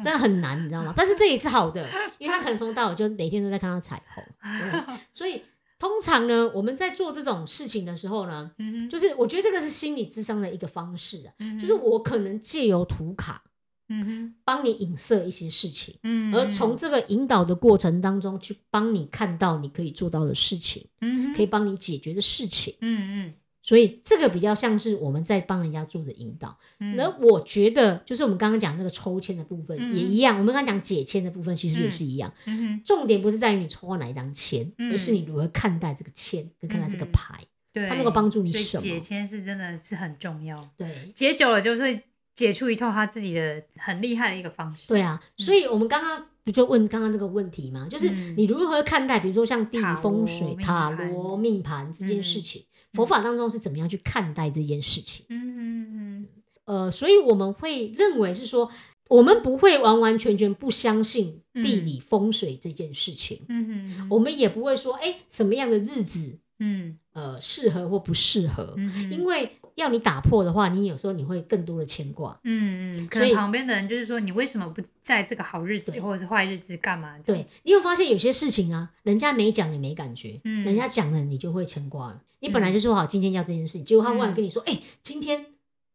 [0.02, 0.94] 真的很难，你知道吗？
[0.96, 4.24] 但是这也是好的，因为他可能从头到尾就每天都在看到彩虹。
[5.12, 5.42] 所以
[5.78, 13.42] 通常呢，我们在做这种事情的时候呢，嗯哼，就是我觉得这个是心理智商的一个方式啊，嗯就是我可能借由图卡
[13.88, 15.94] 嗯哼，帮你影射一些事情。
[16.04, 22.74] 嗯，而从这个引导的过程当中，去帮你看到你可以做到的事情，嗯，可以帮你解决的事情。
[22.80, 26.58] 嗯嗯所以这个比较像是我们在帮人家做的引导。
[26.80, 32.32] 嗯那我觉得就是我们刚刚讲那个抽签的部分、嗯也一样，我们刚刚讲解签的部分其实也是一样。
[32.46, 37.38] 嗯，重点不是在于你抽到哪一张签，嗯而是你如何看待这个签，跟看待这个牌。
[37.72, 42.02] 对，它能够帮助你什么解签是真的是很重要，对，解久了就是会
[42.34, 44.88] 解出一套他自己的很厉害的一个方式。
[44.88, 47.86] 对啊，所以我们刚刚不就问刚刚那个问题吗？
[47.88, 55.24] 就是嗯你如何看待，比如说像地理风水、塔盘罗、命盘这件事情，佛法当中是怎么样去看待这件事情？
[55.28, 56.28] 嗯嗯嗯
[56.64, 58.70] 呃，所以我们会认为是说，
[59.08, 66.98] 我们不会完完全全不相信地理风水这件事情，嗯嗯，我们也不会说，哎，什么样的日子嗯。
[67.14, 72.38] 呃适合或不适合，嗯因为要你打破的话，你有时候你会更多的牵挂。
[72.44, 76.00] 嗯嗯，可所以能旁边的人就是说，你为什么不在这个好日子对。
[76.00, 77.18] 或者是坏日子干嘛？
[77.24, 82.20] 对，你有发现有些事情啊，人家没讲你没感觉，嗯人家讲了你就会牵挂了。
[82.40, 85.46] 你本来就说好今天要这件事情，结果他忽然跟你说，哎、今天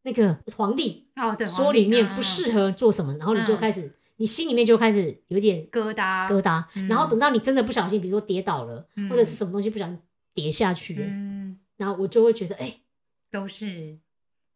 [0.03, 6.87] 那个皇帝哦，对，说里面不是适合做什么，然后你就嗯开始，你心里面就开始有点疙瘩，疙瘩，嗯。
[6.87, 9.09] 然后等到你真的不小心，比如说跌倒了，嗯。
[9.09, 9.97] 或者是什么东西不小心
[10.33, 12.73] 跌下去了，嗯，然后我就会觉得，哎、
[13.31, 13.97] 都是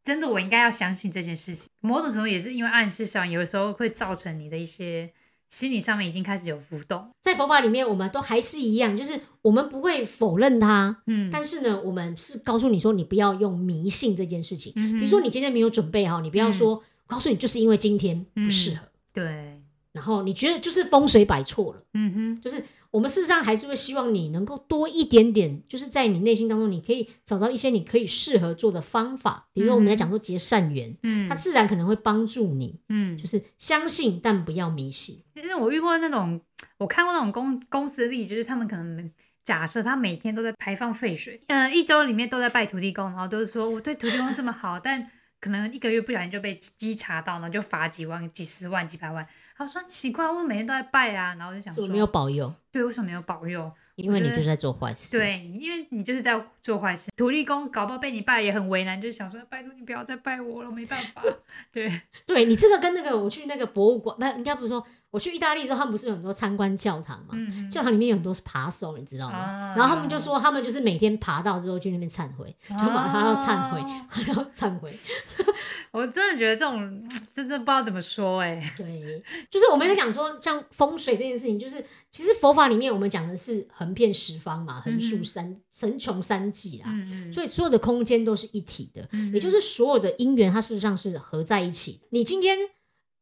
[0.04, 1.70] 真的，我应该要相信这件事情。
[1.80, 5.12] 某种程度也是因为暗示上，有的时候会造成你的一些
[5.50, 7.12] 心理上面已经开始有浮动。
[7.22, 14.74] 在佛法里面，我们都还是一样，就是我们不会否认它，嗯，但是呢，我们是告诉你说，你不要用迷信这件事情。
[14.76, 29.48] 嗯比如说你今天没有准备好，你不要说，我告诉你就是因为今天不适合，对，然后你觉得就是风水摆错了，嗯哼，就是我们事实上还是会希望你能够多一点点，就是在你内心当中，你可以找到一些你可以适合做的方法。
[29.54, 35.24] 比如说我们在讲说结善缘，嗯它自然可能会帮助你，嗯就，是相信但不要迷信。
[35.36, 36.40] 因为我遇过那种，
[36.78, 39.10] 我看过那种公公司的例子，就是他们可能
[39.44, 45.10] 假设他每天都在排放废水，嗯、一周里面都在拜土地公，然后都是说我对土地公这么好，但
[45.42, 49.28] 可能一个月不小心就被稽查到，然后就罚几万、几十万、几百万。
[49.58, 53.70] 他说奇怪，我每天都在拜啊，然后我就想说，没有保佑，对，为什么没有保佑？
[53.96, 57.12] 因为你就是在做坏事。，对，因为你就是在做坏事。
[57.16, 61.22] 土地公搞不好被你拜也很为难，就是想说拜托你不要再拜我了，没办法。
[61.72, 67.34] 对，对你这个跟那个我去那个博物馆，那，应该不是说我去意大利的时候，他们不是有很多参观教堂嘛？
[67.34, 69.38] 嗯教堂里面有很多是扒手，你知道吗？
[69.38, 74.90] 啊然后他们就说，他们就是每天爬到之后去那边忏悔，就把他要忏悔， 哦他要忏悔。
[75.92, 86.86] 我真的觉得这种真的不知道怎么说哎、 对，就是我们在讲说，像风水这件事情，就是其实佛法里面我们讲的是横遍十方嘛，横竖三神穷三际啦。
[86.88, 92.00] 嗯嗯，所以所有的空间都是一体的，嗯也就是所有的因缘，它事实上是合在一起。
[92.12, 92.58] 你今天，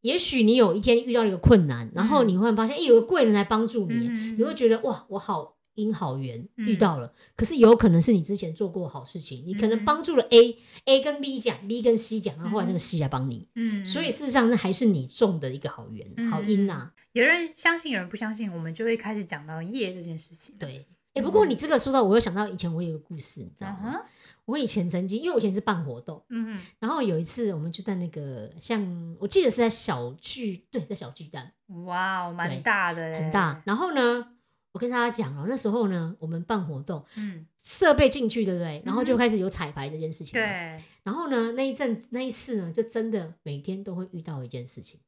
[0.01, 6.67] 也许你有一天遇到一个困难，然后你会发现，哎、有个贵人来帮助你，嗯你会觉得哇，我好因好缘嗯。
[6.67, 7.13] 遇到了。
[7.35, 20.55] 可是有可能是你之前做过好事情，你可能嗯帮助了 A，A 跟 B 讲，B 跟 C 讲，然后后来那个 C 来帮你，嗯，所以事实上那还是你种的一个好缘、嗯好因呐、有人相信，有人不相信，我们就会开始讲到业这件事情。
[20.59, 20.85] 对，
[21.19, 24.01] 哎、不过你这个说到，我又想到以前我有一个故事，你知道吗？
[24.45, 26.23] 我以前曾经，因为我以前是办活动。
[26.29, 31.51] 嗯哼，然后有一次，我们就在那个像我记得是在小巨，对，在小巨蛋
[31.85, 34.27] 哇蛮大的，很大。，然后呢，
[34.71, 38.81] 我跟大家讲哦，那时候呢，我们办活动，嗯，设备进去，对不对？
[38.83, 40.33] 然后就开始有彩排这件事情。。
[40.33, 44.99] 对，然后呢，那一阵那一次呢，就真的每天都会遇到一件事情，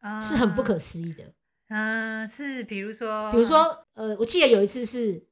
[0.00, 1.32] 啊是很不可，思议的。
[1.68, 5.22] 嗯，是比如说，比如，说，呃，我记得有一次是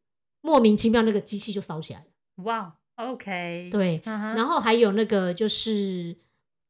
[0.46, 2.06] 莫名其妙那个机器就烧起来了，
[2.44, 4.00] 哇，OK，，对。
[4.04, 6.16] 然后还有那个就是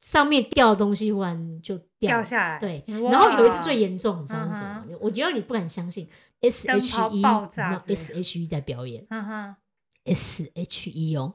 [0.01, 3.13] 上面掉的东西忽然就掉掉下来，对，哇。
[3.13, 4.87] 然后有一次最严重，你知道是什么？
[4.89, 4.99] 嗯？
[4.99, 6.09] 我觉得你不敢相信
[6.41, 9.07] ，S 灯 H 泡 E 爆炸之类的 S H E 在表演。
[9.11, 9.57] 嗯哼
[10.07, 11.35] ，，S H E 哦，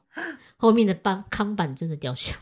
[0.58, 2.36] 后面的板康板真的掉下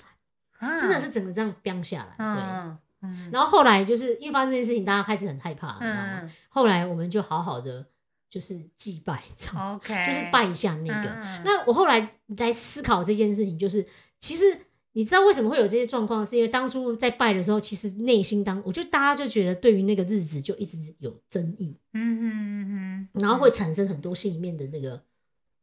[0.62, 0.80] 来，啊。
[0.80, 2.16] 真的是整个这样掉下来。
[2.18, 2.78] 对，嗯。
[3.02, 6.20] 嗯然后后来就是因为发生这件事情，大家开始很害怕，你知道吗？
[6.24, 6.32] 嗯。
[6.48, 7.86] 后来我们就好好的
[8.30, 11.10] 就是祭拜，你知道吗，OK，就是拜一下那个。
[11.10, 11.42] 嗯。
[11.44, 13.86] 那我后来来思考这件事情，就是
[14.20, 14.58] 其实
[14.94, 25.02] 你知道为什么会有这些状况，是因为当初在拜的时候，其实内心当，我觉得大家就觉得对于那个日子就一直有争议，嗯哼嗯哼，然后会产生很多心里面的那个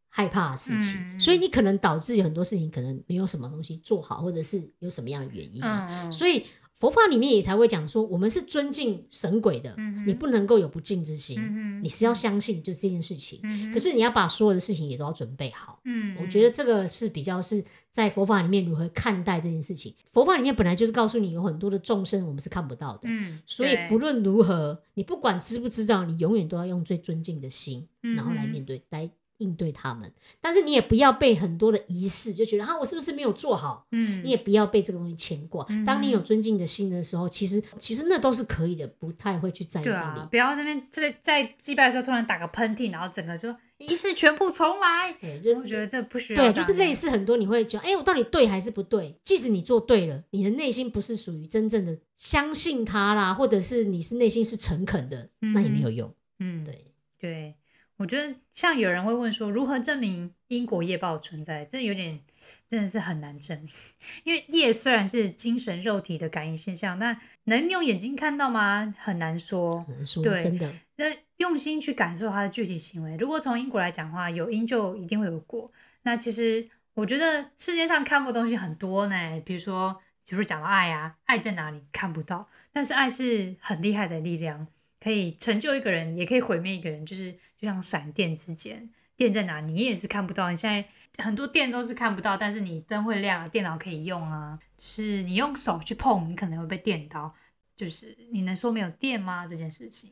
[0.09, 1.21] 害怕的事情，嗯。
[1.21, 6.45] 所以你可能导致有很多事情可能没有什么东西做好，或者是有什么样的原因啊、嗯嗯，所以
[6.79, 13.41] 佛法里面也才会讲说，我们是尊敬神鬼的，嗯你不能够有不敬之心，嗯你是要相信就是这件事情。
[13.43, 15.81] 嗯可是你要把所有的事情也都要准备好。
[15.85, 19.95] 嗯，我觉得这个是比较是在佛法里面如何看待这件事情。
[20.13, 30.13] 佛法里面本来就是告诉你有很多的众生我们是看不到的，嗯，所以不论如何，你不管知不知道，你永远都要用最尊敬的心，嗯然后来面对，来应对他们。
[30.41, 33.87] 但是你也不要被很多的仪式就觉得啊，我是不是没有做好？
[33.93, 35.65] 嗯，你也不要被这个东西牵挂。
[35.69, 40.21] 嗯当你有尊敬的心的时候，其实其实那都是可以的，不太会去在意对到你。
[40.21, 45.13] 啊，不要这边在在祭拜的时候突然打个喷嚏，然后整个就仪式全部重来。
[45.21, 49.19] 对，就我觉得这不需要对，就是类似很多你会觉得，哎、我到底对还是不对？
[49.23, 56.13] 即使你做对了，你的内心不是属于真正的相信他啦，或者是你是内心是诚恳的，那也没有用。
[56.39, 56.87] 嗯，对，
[57.21, 57.55] 对，
[57.97, 61.65] 我觉得像有人会问说，如何证明因果业报存在？
[61.65, 62.21] 这有点
[62.69, 63.71] 真的是很难证明，
[64.25, 68.95] 因为业虽然是精神肉体的感应现象，但能用眼睛看到吗？
[68.99, 69.87] 很难说。
[70.23, 71.07] 对真的，那
[71.39, 73.17] 用心去感受它的具体行为。
[73.17, 75.71] 如果从因果来讲的话，有因就一定会有果。
[76.03, 84.67] 那其实我觉得世界上看不的东西很多呢，比如说，就是讲到爱啊，爱在哪里看不到，但是爱是很厉害的力量，
[85.01, 90.51] 可以成就一个人，也可以毁灭一个人，就是就像闪电之间，电在哪你也是看不到。
[90.51, 97.35] 你现在很多电都是看不到，但是你灯会亮啊，电脑可以用啊，就是你用手去碰，你可能会被电到。
[97.75, 99.47] 就是你能说没有电吗？
[99.47, 100.11] 这件事情，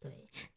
[0.00, 0.10] 对。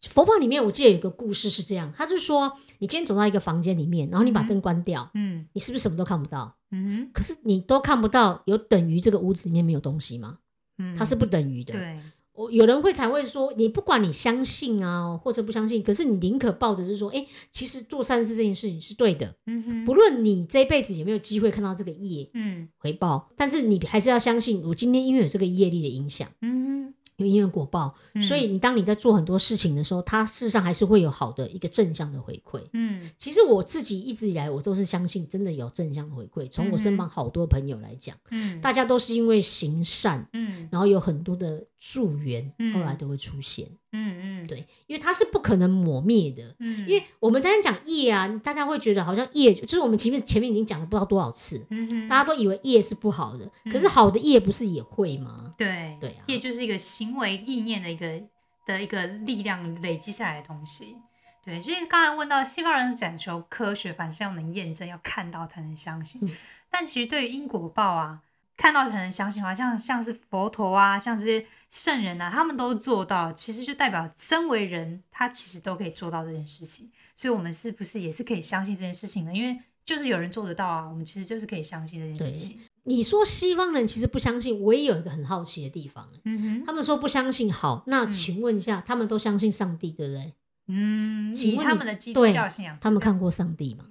[0.09, 6.57] 佛法里面我记得有个故事是这样，他就说，你今天走到一个房间里面，然后你把灯关掉，嗯你是不是什么都看不到？
[6.71, 10.39] 嗯哼可是你都看不到，有等于这个屋子里面没有东西吗？
[10.79, 11.73] 嗯它是不等于的。
[11.73, 11.99] 对，
[12.37, 22.69] 我有人会才会说，你不管你相信啊，或者不相信，可是你宁可抱着是说，哎、其实做善事这件事情是对的，嗯哼，不论你这辈子有没有机会看到这个业嗯。
[22.77, 32.61] 回报，但是你还是要相信，我今天因为有这个业力的影响，嗯因为因为果报，哼，所以你当你在做很多事情的时候，它事实上还是会有好的一个正向的回馈。
[32.73, 33.09] 嗯。
[33.17, 36.47] 其实我自己一直以来，我都是相信真的有正向回馈。
[36.47, 38.61] 从我身旁好多朋友来讲，嗯。
[38.61, 40.69] 大家都是因为行善，嗯。
[40.71, 43.67] 然后有很多的助缘，嗯后来都会出现。
[43.91, 46.55] 嗯嗯对，因为它是不可能抹灭的。
[46.59, 51.65] 嗯，因为我们在讲业啊，大家会觉得好像业，就是我们前面前面已经讲了不知道多少次，
[52.09, 55.51] 大家都以为业是不好的，嗯可是好的业不是也会吗？
[55.57, 58.21] 对对啊业就是一个行为意念的一个
[58.65, 60.97] 的一个力量累积下来的东西。
[61.45, 66.19] 对，所以刚才问到西方人讲求科学，凡事要能验证，要看到才能相信。
[66.23, 66.29] 嗯
[66.69, 68.21] 但其实对于因果报啊，
[68.57, 76.91] 看到才能相信的话，像像是佛陀啊，像这些圣人啊，他们都做到，其实就代表身为人，他其实都可以做到这件事情。
[77.15, 79.33] 所以，我们是不是也是可以相信这件事情呢？
[79.33, 82.59] 因为就是有人做得到啊，我们其实就是可以相信这件事情。
[82.83, 90.33] 你说西方人其实不相信，我也有一个很好奇的地方，嗯哼，他们说不相信，好，那嗯请问一下，他们都相信上帝，对不对？
[90.67, 93.85] 嗯，请问他们的基督教信仰他们看过上帝吗？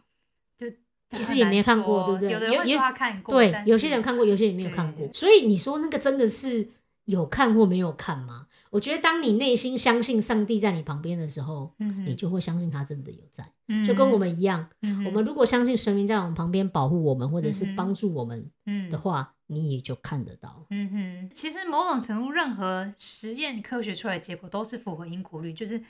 [1.11, 5.09] 就其实也没看过对不对有人会说他看过，对有些人看过，有些人没有看过。
[5.13, 6.67] 所以你说那个真的是
[7.05, 8.47] 有看或没有看吗？
[8.71, 14.69] 我觉得当你内心相信上帝在你旁边的时候，嗯，你就会相信他真的有在，嗯就跟我们一样。
[14.83, 20.67] 嗯我们如果相信神明在我们旁边保护我们，或者是帮助我们嗯的话，你也就看得到。
[20.71, 25.81] 嗯哼，其实某种程度，任何实验科学出来的结果都是符合因果律，就是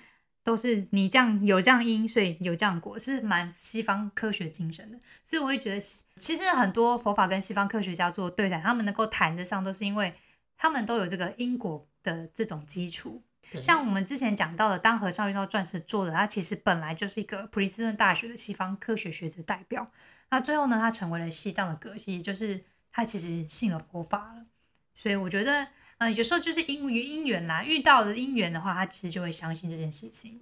[0.47, 4.97] 都是你这样有这样因，所以有这样果，是蛮西方科学精神的。
[5.25, 5.81] 所以我会觉得，
[6.15, 10.13] 其实很多佛法跟西方科学家做对谈，他们能够谈得上，都是因为
[10.57, 13.21] 他们都有这个因果的这种基础。
[13.61, 19.85] 像我们之前讲到的，当和尚遇到钻石做的，他其实本来就是一个普林斯顿大学的西方科学学者代表。
[20.31, 24.47] 那最后呢，他成为了西藏的格西，就是他其实信了佛法了。
[24.95, 25.67] 所以我觉得，
[25.99, 30.41] 呃，有时候就是因于因缘啦，遇到的因缘的话，他其实就会相信这件事情。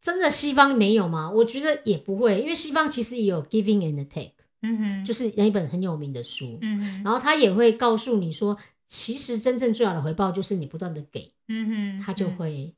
[0.00, 1.28] 真的西方没有吗？
[1.28, 12.74] 我觉得也不会，因为西方其实也有 giving and take，嗯哼，就是那一本很有名的书，嗯哼，然后他也会告诉你说，其实真正最好的回报就是你不断的给，嗯哼，他就嗯，会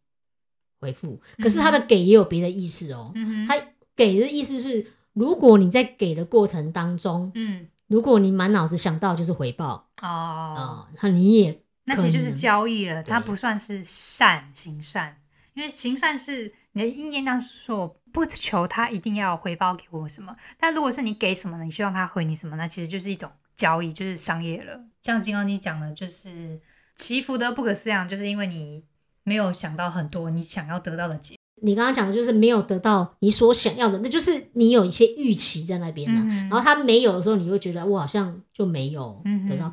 [0.80, 1.20] 回复。
[1.36, 3.62] 可是他的给也有别的意思哦，嗯哼，他
[3.94, 15.20] 给的意思是，如果你在给的过程当中，嗯，如果你满脑子想到就是回报哦，啊，那你也那其实就是交易了，它不算是善行善，
[15.54, 24.80] 因为行善是你的意念当中说我不求他一定要回报给我什么，但如果是你给什么呢，你希望他回你什么，那其实就是一种交易，就是商业了。
[25.00, 26.60] 像金刚经讲的，就是
[26.94, 28.84] 祈福的不可思量，就是因为你
[29.24, 31.37] 没有想到很多你想要得到的结果。
[31.62, 36.48] 你刚刚讲的就是没有得到你所想要的，那就是你有一些预期在那边了、嗯。
[36.48, 39.72] 然后他没有的时候，你会觉得我好像就没有得到。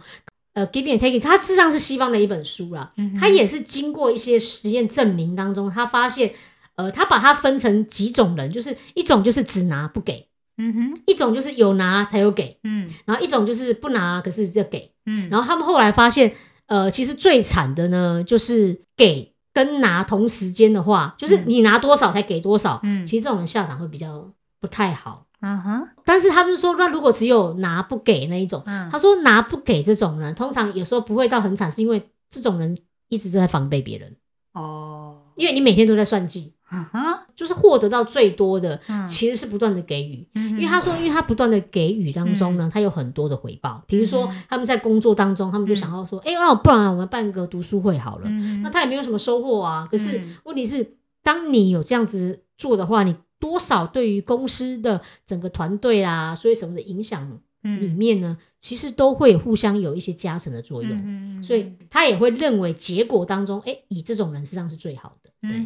[0.53, 6.33] 呃，Give and Take，它事实上是西方的一本书啦，嗯它也是经过一些实验证明当中，他发现，
[6.75, 10.25] 呃，他把它分成几种人，就是一种就是只拿不给，
[10.57, 12.89] 嗯哼，一种就是有拿才有给，嗯。
[13.03, 14.89] 然后一种就是不拿可是就给。
[15.05, 16.33] 嗯，然后他们后来发现，
[16.67, 23.07] 呃，其实最惨的呢，就是给跟拿同时间的话，就是你拿多少才给多少，嗯。
[23.07, 24.29] 其实这种人下场会比较
[24.59, 25.25] 不太好。
[25.39, 28.89] 嗯哼，但是他们说，那如果只有拿不给那一种，嗯。
[28.91, 32.77] 他说拿不给这种人，通常有时候不会到很惨，是因为这种人
[33.07, 34.13] 一直都在防备别人，
[34.51, 39.07] 哦，因为你每天都在算计，嗯哼，就是获得到最多的，嗯。
[39.07, 40.25] 其实是不断的给予。
[40.33, 49.87] 因因为他说，因为他不断的给予当中呢，他有很多的回报，比如说嗯他们在工作当中，他们就想要说，哎、那不然我们办个读书会好了，嗯那他也没有什么收获啊。
[49.91, 60.91] 可是嗯问题是，当你有这样子做的话，你多少对于公司的整个团队啦，所以什么的影响里嗯面呢，其实都会互相有一些加成的作用。
[60.91, 65.29] 嗯所以他也会认为结果当中，哎、以这种人实际上是最好的。
[65.41, 65.65] 对，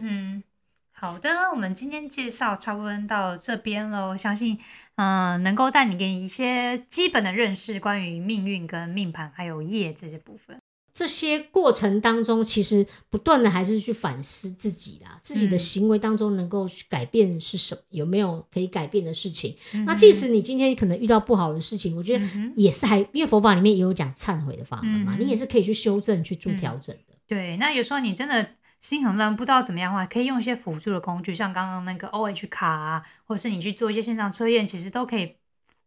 [1.02, 4.18] 好的，我们今天介绍差不多到这边喽。
[4.18, 4.60] 相信，
[4.96, 10.58] 嗯、能够带你给你一些基本的认识，关于命运跟命盘还有业这些部分。
[10.94, 19.56] 这些过程当中，其实不断的还是去反思自己啦，自己的嗯行为当中能够去改变是什么，有没有可以改变的事情。
[19.86, 22.26] 那嗯即使你今天可能遇到不好的事情，我觉得
[22.58, 27.16] 也是还，因为佛法里面也有讲忏悔的法门嘛，嗯你也是可以去修正、去做调整的。
[27.26, 28.46] 对，那有时候你真的
[28.80, 35.36] 心很乱，不知道怎么样的话，可以用一些辅助的工具，像刚刚那个 OH 卡啊，或者是你去做一些线上测验，其实都可以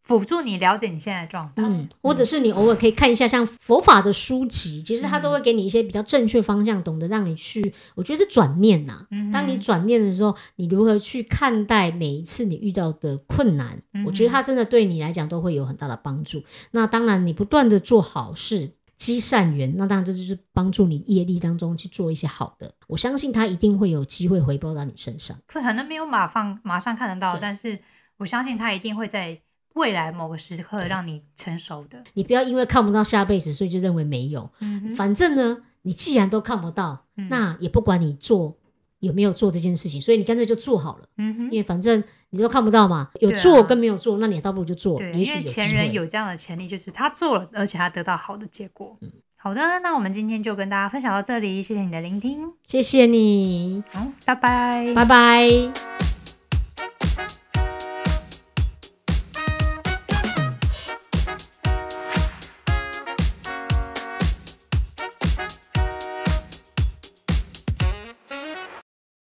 [0.03, 1.63] 辅助你了解你现在的状态。
[1.63, 13.81] 嗯，或者是你偶尔可以看一下像佛法的书籍，其实它都嗯会给你一些比较正确方向，懂得让你去，我觉得是转念呐、嗯当你转念的时候，你如何去看待每一次你遇到的困难？
[13.95, 16.43] 嗯我觉得它真的对你来讲都会有很大的帮助。
[16.73, 18.73] 那当然，你不断的做好事。
[19.03, 25.37] 积善缘，那当然这就是帮助你业力当中去做一些好的，我相信他一定会有机会回报到你身上。
[25.49, 27.77] 可可能没有马上马上看得到，但是
[28.19, 29.37] 我相信他一定会在
[29.75, 32.01] 未来某个时刻让你成熟的。
[32.15, 34.49] 你不要因为看不到下辈子，所以就认为没有。
[34.61, 38.57] 嗯，反正呢，你既然都看不到，嗯那也不管你做
[39.01, 45.93] 有没有做这件事情，所以你干脆就做好了，嗯哼因，为反正你都看不到嘛，有做跟没有做，那你倒不如就做，因为前人。
[45.93, 48.97] 有这样的潜力，就是他做了，而且他得到好的结果。
[49.01, 54.93] 嗯好的，那我们今天就跟大家分享到这里，谢谢你的聆听，谢谢你，好，拜拜。
[54.95, 55.92] 拜拜。